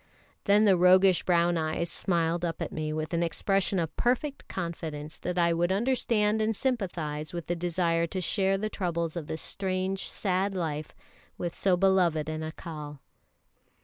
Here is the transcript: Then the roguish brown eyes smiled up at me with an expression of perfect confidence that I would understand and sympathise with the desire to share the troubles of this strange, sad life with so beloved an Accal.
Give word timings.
Then 0.45 0.65
the 0.65 0.75
roguish 0.75 1.21
brown 1.21 1.57
eyes 1.57 1.91
smiled 1.91 2.43
up 2.43 2.59
at 2.59 2.71
me 2.71 2.91
with 2.91 3.13
an 3.13 3.21
expression 3.21 3.77
of 3.77 3.95
perfect 3.97 4.47
confidence 4.47 5.19
that 5.19 5.37
I 5.37 5.53
would 5.53 5.71
understand 5.71 6.41
and 6.41 6.55
sympathise 6.55 7.33
with 7.33 7.45
the 7.45 7.55
desire 7.55 8.07
to 8.07 8.19
share 8.19 8.57
the 8.57 8.67
troubles 8.67 9.15
of 9.15 9.27
this 9.27 9.43
strange, 9.43 10.09
sad 10.09 10.55
life 10.55 10.95
with 11.37 11.53
so 11.53 11.77
beloved 11.77 12.29
an 12.29 12.41
Accal. 12.41 12.97